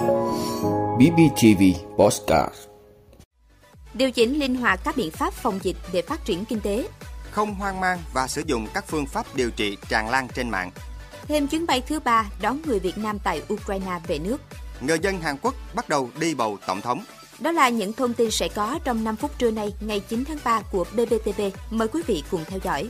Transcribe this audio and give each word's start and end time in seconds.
BBTV 0.00 1.62
Postcard 1.96 2.54
Điều 3.94 4.10
chỉnh 4.10 4.38
linh 4.38 4.54
hoạt 4.54 4.80
các 4.84 4.96
biện 4.96 5.10
pháp 5.10 5.32
phòng 5.32 5.58
dịch 5.62 5.76
để 5.92 6.02
phát 6.02 6.24
triển 6.24 6.44
kinh 6.44 6.60
tế. 6.60 6.88
Không 7.30 7.54
hoang 7.54 7.80
mang 7.80 7.98
và 8.14 8.28
sử 8.28 8.42
dụng 8.46 8.66
các 8.74 8.84
phương 8.88 9.06
pháp 9.06 9.26
điều 9.34 9.50
trị 9.50 9.76
tràn 9.88 10.10
lan 10.10 10.28
trên 10.34 10.50
mạng. 10.50 10.70
Thêm 11.22 11.46
chuyến 11.46 11.66
bay 11.66 11.82
thứ 11.86 12.00
ba 12.00 12.30
đón 12.42 12.58
người 12.66 12.78
Việt 12.78 12.98
Nam 12.98 13.18
tại 13.24 13.42
Ukraine 13.52 14.00
về 14.06 14.18
nước. 14.18 14.40
Người 14.80 14.98
dân 15.02 15.20
Hàn 15.20 15.36
Quốc 15.42 15.54
bắt 15.74 15.88
đầu 15.88 16.10
đi 16.20 16.34
bầu 16.34 16.58
tổng 16.66 16.80
thống. 16.80 17.04
Đó 17.40 17.52
là 17.52 17.68
những 17.68 17.92
thông 17.92 18.14
tin 18.14 18.30
sẽ 18.30 18.48
có 18.48 18.78
trong 18.84 19.04
5 19.04 19.16
phút 19.16 19.38
trưa 19.38 19.50
nay, 19.50 19.74
ngày 19.80 20.00
9 20.00 20.24
tháng 20.24 20.38
3 20.44 20.60
của 20.72 20.84
BBTV. 20.92 21.40
Mời 21.70 21.88
quý 21.88 22.02
vị 22.06 22.24
cùng 22.30 22.44
theo 22.46 22.58
dõi. 22.62 22.88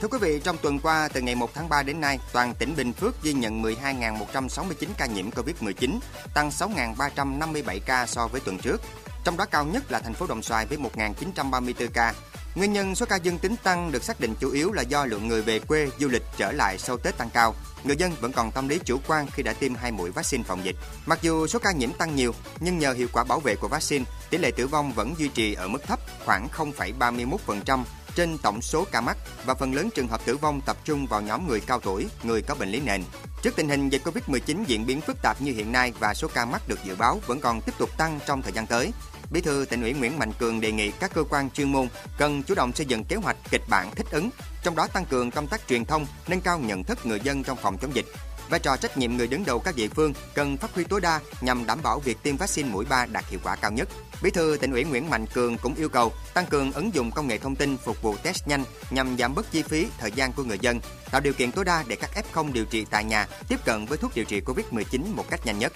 Thưa 0.00 0.08
quý 0.08 0.18
vị, 0.20 0.40
trong 0.44 0.56
tuần 0.62 0.78
qua, 0.78 1.08
từ 1.08 1.20
ngày 1.20 1.34
1 1.34 1.54
tháng 1.54 1.68
3 1.68 1.82
đến 1.82 2.00
nay, 2.00 2.18
toàn 2.32 2.54
tỉnh 2.54 2.76
Bình 2.76 2.92
Phước 2.92 3.22
ghi 3.22 3.32
nhận 3.32 3.62
12.169 3.62 4.88
ca 4.98 5.06
nhiễm 5.06 5.30
COVID-19, 5.30 5.98
tăng 6.34 6.48
6.357 6.48 7.80
ca 7.86 8.06
so 8.06 8.26
với 8.26 8.40
tuần 8.40 8.58
trước. 8.58 8.80
Trong 9.24 9.36
đó 9.36 9.44
cao 9.44 9.64
nhất 9.64 9.92
là 9.92 10.00
thành 10.00 10.14
phố 10.14 10.26
Đồng 10.26 10.42
Xoài 10.42 10.66
với 10.66 10.78
1.934 10.78 11.88
ca. 11.94 12.14
Nguyên 12.54 12.72
nhân 12.72 12.94
số 12.94 13.06
ca 13.06 13.16
dương 13.16 13.38
tính 13.38 13.56
tăng 13.62 13.92
được 13.92 14.04
xác 14.04 14.20
định 14.20 14.34
chủ 14.40 14.50
yếu 14.50 14.72
là 14.72 14.82
do 14.82 15.04
lượng 15.04 15.28
người 15.28 15.42
về 15.42 15.58
quê 15.58 15.88
du 15.98 16.08
lịch 16.08 16.22
trở 16.36 16.52
lại 16.52 16.78
sau 16.78 16.96
Tết 16.96 17.18
tăng 17.18 17.30
cao. 17.30 17.54
Người 17.84 17.96
dân 17.96 18.12
vẫn 18.20 18.32
còn 18.32 18.50
tâm 18.50 18.68
lý 18.68 18.78
chủ 18.84 18.98
quan 19.06 19.26
khi 19.32 19.42
đã 19.42 19.52
tiêm 19.52 19.74
hai 19.74 19.92
mũi 19.92 20.10
vaccine 20.10 20.44
phòng 20.44 20.64
dịch. 20.64 20.76
Mặc 21.06 21.18
dù 21.22 21.46
số 21.46 21.58
ca 21.58 21.72
nhiễm 21.72 21.92
tăng 21.92 22.16
nhiều, 22.16 22.34
nhưng 22.60 22.78
nhờ 22.78 22.92
hiệu 22.92 23.08
quả 23.12 23.24
bảo 23.24 23.40
vệ 23.40 23.56
của 23.56 23.68
vaccine, 23.68 24.04
tỷ 24.30 24.38
lệ 24.38 24.50
tử 24.50 24.66
vong 24.66 24.92
vẫn 24.92 25.14
duy 25.18 25.28
trì 25.28 25.54
ở 25.54 25.68
mức 25.68 25.82
thấp, 25.86 26.00
khoảng 26.24 26.48
0,31% 26.48 27.84
trên 28.18 28.38
tổng 28.38 28.62
số 28.62 28.86
ca 28.92 29.00
mắc 29.00 29.16
và 29.44 29.54
phần 29.54 29.74
lớn 29.74 29.88
trường 29.94 30.08
hợp 30.08 30.24
tử 30.24 30.36
vong 30.36 30.60
tập 30.60 30.76
trung 30.84 31.06
vào 31.06 31.20
nhóm 31.20 31.48
người 31.48 31.60
cao 31.60 31.80
tuổi, 31.80 32.06
người 32.22 32.42
có 32.42 32.54
bệnh 32.54 32.68
lý 32.68 32.80
nền. 32.80 33.02
Trước 33.42 33.56
tình 33.56 33.68
hình 33.68 33.88
dịch 33.88 34.02
Covid-19 34.04 34.64
diễn 34.66 34.86
biến 34.86 35.00
phức 35.00 35.22
tạp 35.22 35.42
như 35.42 35.52
hiện 35.52 35.72
nay 35.72 35.92
và 35.98 36.14
số 36.14 36.28
ca 36.34 36.44
mắc 36.44 36.68
được 36.68 36.78
dự 36.84 36.96
báo 36.96 37.20
vẫn 37.26 37.40
còn 37.40 37.60
tiếp 37.60 37.72
tục 37.78 37.90
tăng 37.98 38.20
trong 38.26 38.42
thời 38.42 38.52
gian 38.52 38.66
tới, 38.66 38.92
Bí 39.30 39.40
thư 39.40 39.66
tỉnh 39.70 39.82
ủy 39.82 39.92
Nguyễn 39.92 40.18
Mạnh 40.18 40.32
Cường 40.38 40.60
đề 40.60 40.72
nghị 40.72 40.90
các 40.90 41.14
cơ 41.14 41.24
quan 41.30 41.50
chuyên 41.50 41.72
môn 41.72 41.88
cần 42.18 42.42
chủ 42.42 42.54
động 42.54 42.72
xây 42.72 42.86
dựng 42.86 43.04
kế 43.04 43.16
hoạch 43.16 43.36
kịch 43.50 43.62
bản 43.68 43.90
thích 43.94 44.06
ứng, 44.10 44.30
trong 44.62 44.76
đó 44.76 44.86
tăng 44.86 45.04
cường 45.04 45.30
công 45.30 45.46
tác 45.46 45.60
truyền 45.68 45.84
thông, 45.84 46.06
nâng 46.28 46.40
cao 46.40 46.58
nhận 46.58 46.84
thức 46.84 47.06
người 47.06 47.20
dân 47.20 47.42
trong 47.42 47.58
phòng 47.62 47.78
chống 47.78 47.94
dịch. 47.94 48.06
Vai 48.50 48.60
trò 48.60 48.76
trách 48.76 48.96
nhiệm 48.96 49.16
người 49.16 49.26
đứng 49.26 49.44
đầu 49.44 49.58
các 49.58 49.76
địa 49.76 49.88
phương 49.88 50.12
cần 50.34 50.56
phát 50.56 50.74
huy 50.74 50.84
tối 50.84 51.00
đa 51.00 51.20
nhằm 51.40 51.66
đảm 51.66 51.78
bảo 51.82 52.00
việc 52.00 52.22
tiêm 52.22 52.36
vaccine 52.36 52.68
mũi 52.68 52.84
3 52.84 53.06
đạt 53.06 53.24
hiệu 53.28 53.40
quả 53.44 53.56
cao 53.56 53.70
nhất. 53.70 53.88
Bí 54.22 54.30
thư 54.30 54.56
tỉnh 54.60 54.72
ủy 54.72 54.84
Nguyễn 54.84 55.10
Mạnh 55.10 55.26
Cường 55.26 55.58
cũng 55.58 55.74
yêu 55.74 55.88
cầu 55.88 56.12
tăng 56.34 56.46
cường 56.46 56.72
ứng 56.72 56.94
dụng 56.94 57.10
công 57.10 57.26
nghệ 57.26 57.38
thông 57.38 57.56
tin 57.56 57.76
phục 57.76 58.02
vụ 58.02 58.16
test 58.22 58.48
nhanh 58.48 58.64
nhằm 58.90 59.16
giảm 59.18 59.34
bớt 59.34 59.50
chi 59.50 59.62
phí, 59.62 59.86
thời 59.98 60.12
gian 60.12 60.32
của 60.32 60.44
người 60.44 60.58
dân, 60.60 60.80
tạo 61.10 61.20
điều 61.20 61.32
kiện 61.32 61.52
tối 61.52 61.64
đa 61.64 61.84
để 61.88 61.96
các 61.96 62.10
F0 62.14 62.52
điều 62.52 62.64
trị 62.64 62.86
tại 62.90 63.04
nhà 63.04 63.26
tiếp 63.48 63.64
cận 63.64 63.86
với 63.86 63.98
thuốc 63.98 64.14
điều 64.14 64.24
trị 64.24 64.40
COVID-19 64.40 65.14
một 65.14 65.24
cách 65.30 65.46
nhanh 65.46 65.58
nhất. 65.58 65.72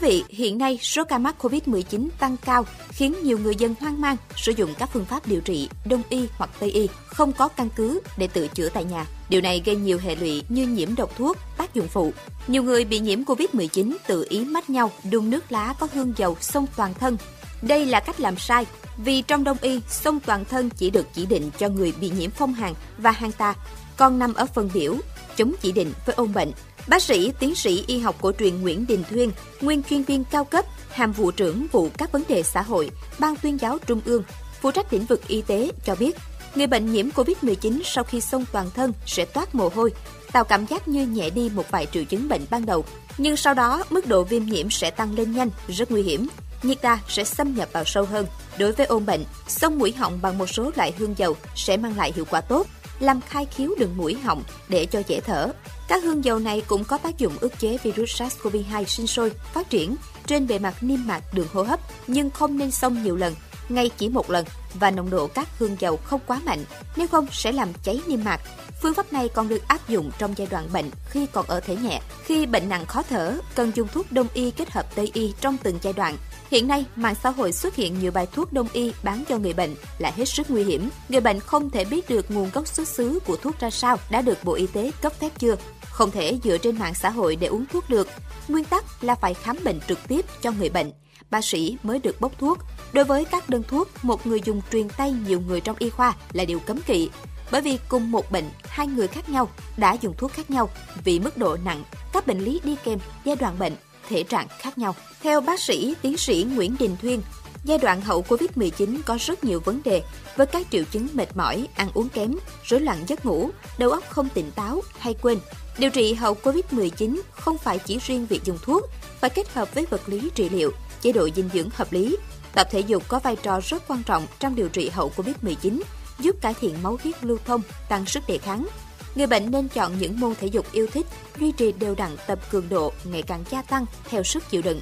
Quý 0.00 0.08
vị, 0.08 0.24
hiện 0.28 0.58
nay 0.58 0.78
số 0.82 1.04
ca 1.04 1.18
mắc 1.18 1.36
COVID-19 1.44 2.08
tăng 2.18 2.36
cao 2.44 2.66
khiến 2.88 3.14
nhiều 3.22 3.38
người 3.38 3.54
dân 3.54 3.74
hoang 3.80 4.00
mang 4.00 4.16
sử 4.36 4.52
dụng 4.52 4.74
các 4.78 4.90
phương 4.92 5.04
pháp 5.04 5.26
điều 5.26 5.40
trị 5.40 5.68
đông 5.84 6.02
y 6.08 6.28
hoặc 6.36 6.50
tây 6.60 6.70
y 6.70 6.88
không 7.06 7.32
có 7.32 7.48
căn 7.48 7.68
cứ 7.76 8.00
để 8.16 8.26
tự 8.26 8.48
chữa 8.48 8.68
tại 8.68 8.84
nhà. 8.84 9.06
Điều 9.28 9.40
này 9.40 9.62
gây 9.64 9.76
nhiều 9.76 9.98
hệ 9.98 10.16
lụy 10.16 10.42
như 10.48 10.66
nhiễm 10.66 10.94
độc 10.96 11.16
thuốc, 11.16 11.36
tác 11.56 11.74
dụng 11.74 11.88
phụ. 11.88 12.12
Nhiều 12.46 12.62
người 12.62 12.84
bị 12.84 12.98
nhiễm 12.98 13.22
COVID-19 13.22 13.96
tự 14.06 14.26
ý 14.28 14.44
mách 14.44 14.70
nhau 14.70 14.90
đun 15.10 15.30
nước 15.30 15.52
lá 15.52 15.74
có 15.80 15.88
hương 15.92 16.12
dầu 16.16 16.36
xông 16.40 16.66
toàn 16.76 16.94
thân. 16.94 17.16
Đây 17.62 17.86
là 17.86 18.00
cách 18.00 18.20
làm 18.20 18.36
sai 18.36 18.66
vì 18.96 19.22
trong 19.22 19.44
đông 19.44 19.58
y, 19.60 19.80
xông 19.88 20.20
toàn 20.20 20.44
thân 20.44 20.70
chỉ 20.70 20.90
được 20.90 21.06
chỉ 21.14 21.26
định 21.26 21.50
cho 21.58 21.68
người 21.68 21.92
bị 22.00 22.10
nhiễm 22.10 22.30
phong 22.30 22.54
hàn 22.54 22.74
và 22.98 23.10
hàn 23.10 23.32
ta, 23.32 23.54
còn 23.96 24.18
nằm 24.18 24.34
ở 24.34 24.46
phần 24.54 24.70
biểu, 24.74 24.96
chống 25.36 25.52
chỉ 25.62 25.72
định 25.72 25.92
với 26.06 26.14
ôn 26.14 26.32
bệnh 26.32 26.52
Bác 26.86 27.02
sĩ, 27.02 27.32
tiến 27.38 27.54
sĩ 27.54 27.84
y 27.86 27.98
học 27.98 28.16
cổ 28.20 28.32
truyền 28.38 28.62
Nguyễn 28.62 28.86
Đình 28.86 29.04
Thuyên, 29.10 29.30
nguyên 29.60 29.82
chuyên 29.82 30.02
viên 30.02 30.24
cao 30.24 30.44
cấp, 30.44 30.64
hàm 30.90 31.12
vụ 31.12 31.30
trưởng 31.30 31.66
vụ 31.72 31.88
các 31.98 32.12
vấn 32.12 32.22
đề 32.28 32.42
xã 32.42 32.62
hội, 32.62 32.90
Ban 33.18 33.36
tuyên 33.36 33.60
giáo 33.60 33.78
Trung 33.86 34.00
ương, 34.04 34.22
phụ 34.60 34.70
trách 34.70 34.92
lĩnh 34.92 35.04
vực 35.04 35.28
y 35.28 35.42
tế 35.42 35.70
cho 35.84 35.94
biết, 35.94 36.16
người 36.54 36.66
bệnh 36.66 36.92
nhiễm 36.92 37.08
COVID-19 37.08 37.80
sau 37.84 38.04
khi 38.04 38.20
xông 38.20 38.44
toàn 38.52 38.70
thân 38.74 38.92
sẽ 39.06 39.24
toát 39.24 39.54
mồ 39.54 39.68
hôi, 39.74 39.92
tạo 40.32 40.44
cảm 40.44 40.66
giác 40.66 40.88
như 40.88 41.06
nhẹ 41.06 41.30
đi 41.30 41.50
một 41.54 41.70
vài 41.70 41.86
triệu 41.92 42.04
chứng 42.04 42.28
bệnh 42.28 42.42
ban 42.50 42.66
đầu. 42.66 42.84
Nhưng 43.18 43.36
sau 43.36 43.54
đó, 43.54 43.84
mức 43.90 44.06
độ 44.06 44.24
viêm 44.24 44.44
nhiễm 44.44 44.70
sẽ 44.70 44.90
tăng 44.90 45.14
lên 45.14 45.32
nhanh, 45.32 45.50
rất 45.68 45.90
nguy 45.90 46.02
hiểm. 46.02 46.28
Nhiệt 46.62 46.82
ta 46.82 47.00
sẽ 47.08 47.24
xâm 47.24 47.54
nhập 47.54 47.68
vào 47.72 47.84
sâu 47.84 48.04
hơn. 48.04 48.26
Đối 48.58 48.72
với 48.72 48.86
ôn 48.86 49.06
bệnh, 49.06 49.24
xông 49.48 49.78
mũi 49.78 49.92
họng 49.92 50.18
bằng 50.22 50.38
một 50.38 50.46
số 50.46 50.70
loại 50.76 50.92
hương 50.98 51.18
dầu 51.18 51.36
sẽ 51.54 51.76
mang 51.76 51.96
lại 51.96 52.12
hiệu 52.16 52.24
quả 52.30 52.40
tốt, 52.40 52.66
làm 53.00 53.20
khai 53.20 53.46
khiếu 53.46 53.74
đường 53.78 53.96
mũi 53.96 54.14
họng 54.14 54.42
để 54.68 54.86
cho 54.86 55.02
dễ 55.06 55.20
thở. 55.20 55.52
Các 55.88 56.04
hương 56.04 56.24
dầu 56.24 56.38
này 56.38 56.62
cũng 56.66 56.84
có 56.84 56.98
tác 56.98 57.18
dụng 57.18 57.32
ức 57.40 57.58
chế 57.58 57.78
virus 57.82 58.22
SARS-CoV-2 58.22 58.84
sinh 58.84 59.06
sôi, 59.06 59.32
phát 59.52 59.70
triển 59.70 59.96
trên 60.26 60.46
bề 60.46 60.58
mặt 60.58 60.74
niêm 60.80 61.06
mạc 61.06 61.34
đường 61.34 61.48
hô 61.52 61.62
hấp, 61.62 61.80
nhưng 62.06 62.30
không 62.30 62.58
nên 62.58 62.70
xông 62.70 63.02
nhiều 63.02 63.16
lần, 63.16 63.34
ngay 63.68 63.90
chỉ 63.98 64.08
một 64.08 64.30
lần 64.30 64.44
và 64.74 64.90
nồng 64.90 65.10
độ 65.10 65.26
các 65.26 65.48
hương 65.58 65.76
dầu 65.78 65.96
không 65.96 66.20
quá 66.26 66.40
mạnh, 66.44 66.64
nếu 66.96 67.08
không 67.08 67.26
sẽ 67.32 67.52
làm 67.52 67.68
cháy 67.82 68.00
niêm 68.06 68.24
mạc. 68.24 68.40
Phương 68.82 68.94
pháp 68.94 69.12
này 69.12 69.28
còn 69.28 69.48
được 69.48 69.68
áp 69.68 69.88
dụng 69.88 70.10
trong 70.18 70.34
giai 70.36 70.48
đoạn 70.50 70.68
bệnh 70.72 70.90
khi 71.10 71.26
còn 71.32 71.46
ở 71.46 71.60
thể 71.60 71.76
nhẹ. 71.76 72.00
Khi 72.24 72.46
bệnh 72.46 72.68
nặng 72.68 72.86
khó 72.86 73.02
thở, 73.02 73.38
cần 73.54 73.72
dùng 73.74 73.88
thuốc 73.88 74.12
đông 74.12 74.26
y 74.34 74.50
kết 74.50 74.70
hợp 74.70 74.94
tây 74.94 75.10
y 75.14 75.34
trong 75.40 75.56
từng 75.62 75.78
giai 75.82 75.92
đoạn 75.92 76.16
Hiện 76.50 76.68
nay, 76.68 76.84
mạng 76.96 77.14
xã 77.22 77.30
hội 77.30 77.52
xuất 77.52 77.74
hiện 77.74 77.98
nhiều 78.00 78.12
bài 78.12 78.26
thuốc 78.32 78.52
đông 78.52 78.68
y 78.72 78.92
bán 79.02 79.24
cho 79.28 79.38
người 79.38 79.52
bệnh 79.52 79.74
là 79.98 80.12
hết 80.16 80.24
sức 80.24 80.50
nguy 80.50 80.64
hiểm. 80.64 80.88
Người 81.08 81.20
bệnh 81.20 81.40
không 81.40 81.70
thể 81.70 81.84
biết 81.84 82.10
được 82.10 82.30
nguồn 82.30 82.50
gốc 82.50 82.66
xuất 82.66 82.88
xứ 82.88 83.18
của 83.26 83.36
thuốc 83.36 83.60
ra 83.60 83.70
sao 83.70 83.96
đã 84.10 84.22
được 84.22 84.44
Bộ 84.44 84.54
Y 84.54 84.66
tế 84.66 84.90
cấp 85.02 85.12
phép 85.20 85.28
chưa. 85.38 85.56
Không 85.90 86.10
thể 86.10 86.38
dựa 86.44 86.58
trên 86.58 86.78
mạng 86.78 86.94
xã 86.94 87.10
hội 87.10 87.36
để 87.36 87.46
uống 87.46 87.64
thuốc 87.66 87.90
được. 87.90 88.08
Nguyên 88.48 88.64
tắc 88.64 89.04
là 89.04 89.14
phải 89.14 89.34
khám 89.34 89.56
bệnh 89.64 89.80
trực 89.88 89.98
tiếp 90.08 90.26
cho 90.42 90.52
người 90.52 90.70
bệnh. 90.70 90.92
Bác 91.30 91.44
sĩ 91.44 91.76
mới 91.82 91.98
được 91.98 92.20
bốc 92.20 92.32
thuốc. 92.38 92.58
Đối 92.92 93.04
với 93.04 93.24
các 93.24 93.48
đơn 93.48 93.62
thuốc, 93.68 93.88
một 94.02 94.26
người 94.26 94.40
dùng 94.44 94.62
truyền 94.72 94.88
tay 94.88 95.12
nhiều 95.12 95.40
người 95.40 95.60
trong 95.60 95.76
y 95.78 95.90
khoa 95.90 96.14
là 96.32 96.44
điều 96.44 96.58
cấm 96.58 96.80
kỵ. 96.80 97.10
Bởi 97.50 97.60
vì 97.60 97.78
cùng 97.88 98.10
một 98.10 98.32
bệnh, 98.32 98.50
hai 98.62 98.86
người 98.86 99.08
khác 99.08 99.28
nhau 99.28 99.48
đã 99.76 99.96
dùng 100.00 100.14
thuốc 100.18 100.32
khác 100.32 100.50
nhau 100.50 100.70
vì 101.04 101.18
mức 101.18 101.36
độ 101.36 101.56
nặng, 101.64 101.84
các 102.12 102.26
bệnh 102.26 102.38
lý 102.38 102.60
đi 102.64 102.76
kèm, 102.84 102.98
giai 103.24 103.36
đoạn 103.36 103.58
bệnh 103.58 103.72
thể 104.10 104.22
trạng 104.22 104.48
khác 104.58 104.78
nhau. 104.78 104.94
Theo 105.22 105.40
bác 105.40 105.60
sĩ, 105.60 105.94
tiến 106.02 106.16
sĩ 106.16 106.46
Nguyễn 106.54 106.76
Đình 106.78 106.96
Thuyên, 107.02 107.22
giai 107.64 107.78
đoạn 107.78 108.00
hậu 108.00 108.24
Covid-19 108.28 109.00
có 109.06 109.18
rất 109.20 109.44
nhiều 109.44 109.60
vấn 109.64 109.80
đề 109.84 110.02
với 110.36 110.46
các 110.46 110.66
triệu 110.70 110.84
chứng 110.90 111.08
mệt 111.12 111.36
mỏi, 111.36 111.68
ăn 111.74 111.88
uống 111.94 112.08
kém, 112.08 112.34
rối 112.64 112.80
loạn 112.80 113.04
giấc 113.06 113.26
ngủ, 113.26 113.50
đầu 113.78 113.90
óc 113.90 114.04
không 114.08 114.28
tỉnh 114.28 114.50
táo 114.50 114.82
hay 114.98 115.14
quên. 115.22 115.38
Điều 115.78 115.90
trị 115.90 116.14
hậu 116.14 116.36
Covid-19 116.42 117.20
không 117.30 117.58
phải 117.58 117.78
chỉ 117.78 117.98
riêng 117.98 118.26
việc 118.26 118.44
dùng 118.44 118.58
thuốc, 118.62 118.90
phải 119.20 119.30
kết 119.30 119.54
hợp 119.54 119.74
với 119.74 119.86
vật 119.90 120.08
lý 120.08 120.30
trị 120.34 120.48
liệu, 120.48 120.72
chế 121.00 121.12
độ 121.12 121.28
dinh 121.36 121.48
dưỡng 121.54 121.68
hợp 121.74 121.92
lý. 121.92 122.16
Tập 122.54 122.68
thể 122.70 122.80
dục 122.80 123.02
có 123.08 123.18
vai 123.18 123.36
trò 123.36 123.60
rất 123.60 123.82
quan 123.88 124.02
trọng 124.02 124.26
trong 124.38 124.54
điều 124.54 124.68
trị 124.68 124.88
hậu 124.88 125.12
Covid-19, 125.16 125.80
giúp 126.18 126.36
cải 126.40 126.54
thiện 126.54 126.82
máu 126.82 126.98
huyết 127.02 127.24
lưu 127.24 127.38
thông, 127.44 127.62
tăng 127.88 128.06
sức 128.06 128.22
đề 128.28 128.38
kháng, 128.38 128.66
Người 129.14 129.26
bệnh 129.26 129.50
nên 129.50 129.68
chọn 129.68 129.98
những 129.98 130.20
môn 130.20 130.34
thể 130.40 130.46
dục 130.46 130.66
yêu 130.72 130.86
thích, 130.92 131.06
duy 131.40 131.52
trì 131.52 131.72
đều 131.72 131.94
đặn 131.94 132.10
tập 132.26 132.38
cường 132.50 132.68
độ 132.68 132.92
ngày 133.04 133.22
càng 133.22 133.44
gia 133.50 133.62
tăng 133.62 133.86
theo 134.08 134.22
sức 134.22 134.50
chịu 134.50 134.62
đựng. 134.62 134.80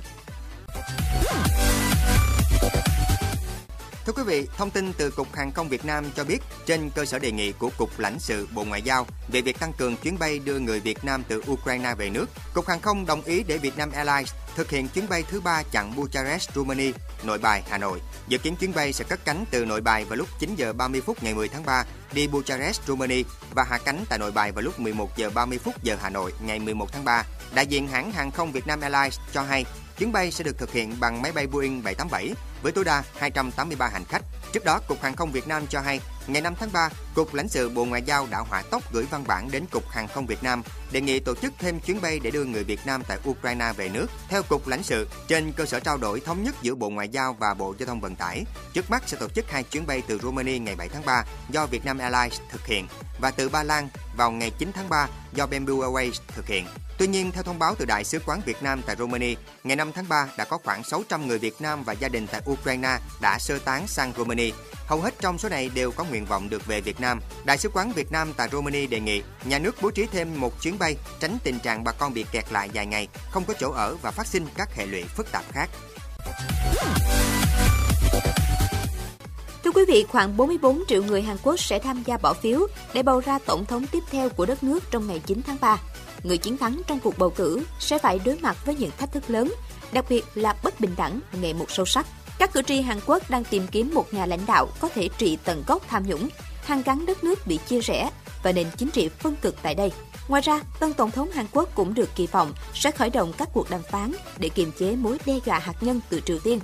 Thưa 4.08 4.14
quý 4.14 4.22
vị, 4.22 4.48
thông 4.56 4.70
tin 4.70 4.92
từ 4.92 5.10
Cục 5.10 5.34
Hàng 5.34 5.52
không 5.52 5.69
Việt 5.69 5.84
Nam 5.84 6.04
cho 6.16 6.24
biết, 6.24 6.38
trên 6.66 6.91
cơ 6.91 7.04
sở 7.04 7.19
đề 7.19 7.32
nghị 7.32 7.52
của 7.52 7.70
Cục 7.78 7.98
lãnh 7.98 8.19
sự 8.19 8.48
Bộ 8.54 8.64
Ngoại 8.64 8.82
giao 8.82 9.06
về 9.32 9.41
việc 9.41 9.58
tăng 9.60 9.72
cường 9.72 9.96
chuyến 9.96 10.19
bay 10.19 10.38
đưa 10.38 10.58
người 10.58 10.80
Việt 10.80 11.04
Nam 11.04 11.22
từ 11.28 11.42
Ukraine 11.50 11.94
về 11.94 12.10
nước, 12.10 12.26
Cục 12.54 12.69
Hàng 12.69 12.80
không 12.80 13.06
đồng 13.06 13.22
ý 13.22 13.42
để 13.42 13.58
Vietnam 13.58 13.91
Airlines 13.91 14.32
thực 14.56 14.70
hiện 14.70 14.88
chuyến 14.88 15.08
bay 15.08 15.24
thứ 15.30 15.41
ba 15.41 15.62
chặng 15.72 15.96
Bucharest, 15.96 16.50
Romania, 16.54 16.92
Nội 17.22 17.38
Bài, 17.38 17.62
Hà 17.70 17.78
Nội. 17.78 18.00
Dự 18.28 18.38
kiến 18.38 18.56
chuyến 18.56 18.74
bay 18.74 18.92
sẽ 18.92 19.04
cất 19.08 19.24
cánh 19.24 19.44
từ 19.50 19.64
Nội 19.64 19.80
Bài 19.80 20.04
vào 20.04 20.16
lúc 20.16 20.28
9 20.38 20.54
giờ 20.56 20.72
30 20.72 21.00
phút 21.00 21.22
ngày 21.22 21.34
10 21.34 21.48
tháng 21.48 21.64
3 21.64 21.84
đi 22.12 22.28
Bucharest, 22.28 22.80
Romania 22.86 23.22
và 23.54 23.64
hạ 23.64 23.78
cánh 23.84 24.04
tại 24.08 24.19
Nội 24.19 24.32
Bài 24.32 24.52
vào 24.52 24.62
lúc 24.62 24.80
11 24.80 25.16
giờ 25.16 25.30
30 25.34 25.58
phút 25.58 25.82
giờ 25.82 25.96
Hà 26.02 26.10
Nội 26.10 26.32
ngày 26.40 26.58
11 26.58 26.93
tháng 26.93 27.05
3. 27.05 27.25
Đại 27.55 27.66
diện 27.66 27.88
hãng 27.88 28.12
hàng 28.12 28.31
không 28.31 28.52
Vietnam 28.52 28.81
Airlines 28.81 29.19
cho 29.32 29.43
hay 29.43 29.64
chuyến 29.98 30.12
bay 30.12 30.30
sẽ 30.30 30.44
được 30.44 30.58
thực 30.58 30.72
hiện 30.72 31.00
bằng 31.00 31.22
máy 31.22 31.32
bay 31.32 31.46
Boeing 31.46 31.82
787 31.82 32.34
với 32.62 32.72
tối 32.72 32.84
đa 32.84 33.02
283 33.18 33.88
hành 33.88 34.04
khách. 34.04 34.22
Trước 34.52 34.64
đó, 34.64 34.80
Cục 34.88 35.02
Hàng 35.02 35.16
không 35.16 35.32
Việt 35.32 35.48
Nam 35.48 35.66
cho 35.66 35.80
hay, 35.80 36.00
ngày 36.26 36.42
5 36.42 36.54
tháng 36.60 36.72
3, 36.72 36.88
Cục 37.14 37.34
lãnh 37.34 37.48
sự 37.48 37.68
Bộ 37.68 37.84
Ngoại 37.84 38.02
giao 38.02 38.26
đã 38.30 38.38
hỏa 38.38 38.62
tốc 38.62 38.92
gửi 38.92 39.06
văn 39.10 39.24
bản 39.26 39.50
đến 39.50 39.64
Cục 39.70 39.88
Hàng 39.88 40.08
không 40.08 40.26
Việt 40.26 40.42
Nam 40.42 40.62
đề 40.92 41.00
nghị 41.00 41.20
tổ 41.20 41.34
chức 41.34 41.52
thêm 41.58 41.80
chuyến 41.80 42.00
bay 42.00 42.20
để 42.22 42.30
đưa 42.30 42.44
người 42.44 42.64
Việt 42.64 42.80
Nam 42.86 43.02
tại 43.08 43.18
Ukraine 43.28 43.72
về 43.76 43.88
nước. 43.88 44.06
Theo 44.28 44.42
Cục 44.42 44.68
lãnh 44.68 44.82
sự, 44.82 45.08
trên 45.28 45.52
cơ 45.52 45.66
sở 45.66 45.80
trao 45.80 45.96
đổi 45.96 46.20
thống 46.20 46.42
nhất 46.42 46.54
giữa 46.62 46.74
Bộ 46.74 46.90
Ngoại 46.90 47.08
giao 47.08 47.36
và 47.40 47.54
Bộ 47.54 47.74
Giao 47.78 47.86
thông 47.86 48.00
Vận 48.00 48.16
tải, 48.16 48.44
trước 48.72 48.90
mắt 48.90 49.02
sẽ 49.06 49.16
tổ 49.20 49.28
chức 49.28 49.50
hai 49.50 49.62
chuyến 49.62 49.86
bay 49.86 50.02
từ 50.06 50.18
Romania 50.18 50.58
ngày 50.58 50.76
7 50.76 50.88
tháng 50.88 51.06
3 51.06 51.24
do 51.50 51.66
Vietnam 51.66 51.98
Airlines 51.98 52.40
thực 52.50 52.66
hiện 52.66 52.86
và 53.20 53.30
từ 53.30 53.48
Ba 53.48 53.62
Lan 53.62 53.88
vào 54.16 54.30
ngày 54.30 54.50
9 54.58 54.70
tháng 54.74 54.88
3 54.88 55.08
do 55.32 55.46
Bamboo 55.46 55.74
Airways 55.74 56.12
thực 56.28 56.46
hiện. 56.46 56.66
Tuy 56.98 57.06
nhiên, 57.06 57.32
theo 57.32 57.42
thông 57.42 57.58
báo 57.58 57.74
từ 57.78 57.84
Đại 57.84 58.04
sứ 58.04 58.18
quán 58.26 58.40
Việt 58.46 58.62
Nam 58.62 58.82
tại 58.86 58.96
Romania, 58.96 59.34
ngày 59.64 59.76
5 59.76 59.92
tháng 59.92 60.08
3 60.08 60.28
đã 60.36 60.44
có 60.44 60.58
khoảng 60.64 60.84
600 60.84 61.26
người 61.26 61.38
Việt 61.38 61.60
Nam 61.60 61.84
và 61.84 61.92
gia 61.92 62.08
đình 62.08 62.26
tại 62.26 62.42
Ukraine 62.50 62.98
đã 63.20 63.38
sơ 63.38 63.58
tán 63.58 63.86
sang 63.86 64.12
Romania. 64.16 64.50
Hầu 64.86 65.00
hết 65.00 65.14
trong 65.20 65.38
số 65.38 65.48
này 65.48 65.70
đều 65.74 65.90
có 65.90 66.04
nguyện 66.04 66.26
vọng 66.26 66.48
được 66.48 66.66
về 66.66 66.80
Việt 66.80 67.00
Nam 67.00 67.20
Đại 67.44 67.58
sứ 67.58 67.68
quán 67.68 67.92
Việt 67.92 68.12
Nam 68.12 68.32
tại 68.36 68.48
Romania 68.52 68.86
đề 68.86 69.00
nghị 69.00 69.22
nhà 69.44 69.58
nước 69.58 69.76
bố 69.82 69.90
trí 69.90 70.06
thêm 70.06 70.40
một 70.40 70.62
chuyến 70.62 70.78
bay 70.78 70.96
tránh 71.20 71.38
tình 71.44 71.58
trạng 71.58 71.84
bà 71.84 71.92
con 71.92 72.14
bị 72.14 72.24
kẹt 72.32 72.44
lại 72.52 72.70
dài 72.72 72.86
ngày, 72.86 73.08
không 73.30 73.44
có 73.44 73.54
chỗ 73.60 73.70
ở 73.70 73.96
và 74.02 74.10
phát 74.10 74.26
sinh 74.26 74.46
các 74.56 74.74
hệ 74.74 74.86
lụy 74.86 75.04
phức 75.04 75.32
tạp 75.32 75.44
khác. 75.52 75.70
Thưa 79.64 79.70
quý 79.70 79.82
vị, 79.88 80.04
khoảng 80.08 80.36
44 80.36 80.82
triệu 80.88 81.02
người 81.02 81.22
Hàn 81.22 81.36
Quốc 81.42 81.60
sẽ 81.60 81.78
tham 81.78 82.02
gia 82.06 82.16
bỏ 82.16 82.34
phiếu 82.34 82.66
để 82.92 83.02
bầu 83.02 83.20
ra 83.20 83.38
tổng 83.46 83.66
thống 83.66 83.86
tiếp 83.86 84.02
theo 84.10 84.28
của 84.28 84.46
đất 84.46 84.62
nước 84.62 84.90
trong 84.90 85.06
ngày 85.06 85.20
9 85.26 85.40
tháng 85.46 85.56
3. 85.60 85.78
Người 86.23 86.38
chiến 86.38 86.56
thắng 86.56 86.82
trong 86.87 86.99
cuộc 87.00 87.19
bầu 87.19 87.31
cử 87.31 87.65
sẽ 87.79 87.99
phải 87.99 88.19
đối 88.25 88.38
mặt 88.38 88.56
với 88.65 88.75
những 88.75 88.91
thách 88.99 89.12
thức 89.12 89.31
lớn, 89.31 89.55
đặc 89.93 90.05
biệt 90.09 90.25
là 90.35 90.55
bất 90.62 90.81
bình 90.81 90.94
đẳng 90.97 91.20
ngày 91.41 91.55
một 91.55 91.70
sâu 91.70 91.87
sắc. 91.87 92.06
Các 92.38 92.53
cử 92.53 92.62
tri 92.62 92.81
Hàn 92.81 92.99
Quốc 93.06 93.31
đang 93.31 93.44
tìm 93.44 93.67
kiếm 93.67 93.91
một 93.94 94.15
nhà 94.15 94.26
lãnh 94.26 94.47
đạo 94.47 94.69
có 94.81 94.88
thể 94.88 95.09
trị 95.19 95.38
tận 95.44 95.65
gốc 95.67 95.82
tham 95.88 96.06
nhũng, 96.06 96.29
hàn 96.65 96.82
gắn 96.82 97.06
đất 97.06 97.25
nước 97.25 97.47
bị 97.47 97.59
chia 97.69 97.81
rẽ 97.81 98.11
và 98.43 98.53
nền 98.53 98.67
chính 98.76 98.91
trị 98.91 99.09
phân 99.09 99.37
cực 99.37 99.56
tại 99.62 99.75
đây. 99.75 99.93
Ngoài 100.29 100.43
ra, 100.43 100.61
tân 100.81 100.93
tổng 100.93 101.11
thống 101.11 101.31
Hàn 101.31 101.47
Quốc 101.53 101.69
cũng 101.75 101.94
được 101.94 102.09
kỳ 102.15 102.26
vọng 102.26 102.53
sẽ 102.75 102.91
khởi 102.91 103.11
động 103.11 103.32
các 103.38 103.49
cuộc 103.53 103.70
đàm 103.70 103.82
phán 103.91 104.12
để 104.38 104.49
kiềm 104.49 104.73
chế 104.79 104.97
mối 104.97 105.19
đe 105.26 105.38
dọa 105.44 105.59
hạt 105.59 105.75
nhân 105.81 106.00
từ 106.09 106.20
Triều 106.20 106.38
Tiên. 106.38 106.61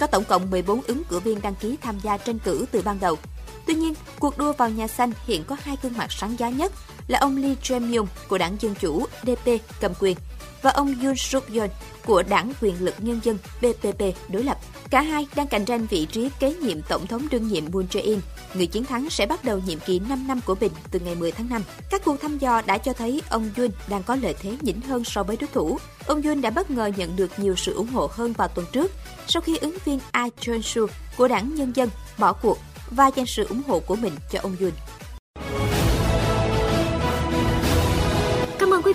Có 0.00 0.06
tổng 0.06 0.24
cộng 0.24 0.50
14 0.50 0.80
ứng 0.82 1.04
cử 1.04 1.20
viên 1.20 1.42
đăng 1.42 1.54
ký 1.54 1.76
tham 1.82 2.00
gia 2.02 2.16
tranh 2.16 2.38
cử 2.38 2.66
từ 2.70 2.82
ban 2.82 3.00
đầu. 3.00 3.18
Tuy 3.66 3.74
nhiên, 3.74 3.94
cuộc 4.18 4.38
đua 4.38 4.52
vào 4.52 4.70
nhà 4.70 4.88
xanh 4.88 5.12
hiện 5.26 5.44
có 5.44 5.56
hai 5.62 5.76
gương 5.82 5.96
mặt 5.96 6.12
sáng 6.12 6.38
giá 6.38 6.48
nhất 6.48 6.72
là 7.08 7.18
ông 7.18 7.36
Lee 7.36 7.54
Jae-myung 7.62 8.06
của 8.28 8.38
đảng 8.38 8.56
Dân 8.60 8.74
Chủ 8.74 9.06
DP 9.22 9.50
cầm 9.80 9.92
quyền 10.00 10.16
và 10.62 10.70
ông 10.70 10.94
Yoon 11.02 11.16
suk 11.16 11.52
yeol 11.52 11.68
của 12.06 12.22
đảng 12.22 12.52
quyền 12.60 12.84
lực 12.84 12.94
nhân 12.98 13.20
dân 13.22 13.38
PPP 13.58 14.02
đối 14.28 14.44
lập. 14.44 14.58
Cả 14.90 15.02
hai 15.02 15.26
đang 15.36 15.46
cạnh 15.46 15.64
tranh 15.64 15.86
vị 15.90 16.06
trí 16.06 16.30
kế 16.40 16.54
nhiệm 16.54 16.82
tổng 16.82 17.06
thống 17.06 17.26
đương 17.30 17.48
nhiệm 17.48 17.64
Moon 17.72 17.86
Jae-in. 17.90 18.18
Người 18.54 18.66
chiến 18.66 18.84
thắng 18.84 19.10
sẽ 19.10 19.26
bắt 19.26 19.44
đầu 19.44 19.60
nhiệm 19.66 19.78
kỳ 19.78 19.98
5 19.98 20.28
năm 20.28 20.40
của 20.46 20.54
mình 20.60 20.72
từ 20.90 20.98
ngày 20.98 21.14
10 21.14 21.32
tháng 21.32 21.48
5. 21.48 21.62
Các 21.90 22.04
cuộc 22.04 22.20
thăm 22.20 22.38
dò 22.38 22.62
đã 22.66 22.78
cho 22.78 22.92
thấy 22.92 23.22
ông 23.28 23.50
Yoon 23.56 23.70
đang 23.88 24.02
có 24.02 24.16
lợi 24.16 24.34
thế 24.40 24.56
nhỉnh 24.60 24.80
hơn 24.80 25.04
so 25.04 25.22
với 25.22 25.36
đối 25.36 25.48
thủ. 25.48 25.78
Ông 26.06 26.22
Yoon 26.22 26.40
đã 26.40 26.50
bất 26.50 26.70
ngờ 26.70 26.90
nhận 26.96 27.16
được 27.16 27.38
nhiều 27.38 27.56
sự 27.56 27.74
ủng 27.74 27.88
hộ 27.88 28.10
hơn 28.12 28.32
vào 28.32 28.48
tuần 28.48 28.66
trước 28.72 28.92
sau 29.28 29.42
khi 29.42 29.56
ứng 29.56 29.76
viên 29.84 29.98
Ah 30.10 30.32
Cheon-soo 30.40 30.86
của 31.16 31.28
đảng 31.28 31.54
Nhân 31.54 31.72
dân 31.76 31.88
bỏ 32.18 32.32
cuộc 32.32 32.58
và 32.90 33.10
dành 33.16 33.26
sự 33.26 33.46
ủng 33.48 33.62
hộ 33.66 33.80
của 33.80 33.96
mình 33.96 34.12
cho 34.32 34.38
ông 34.42 34.56
Yoon. 34.60 34.72